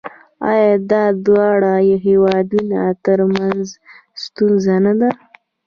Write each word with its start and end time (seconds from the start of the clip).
آیا 0.51 0.75
دا 0.91 1.03
د 1.13 1.17
دواړو 1.25 1.73
هیوادونو 2.05 2.79
ترمنځ 3.05 3.63
ستونزه 4.23 4.75
نه 4.85 4.93
ده؟ 4.99 5.09